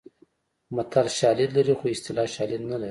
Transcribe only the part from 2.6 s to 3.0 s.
نه لري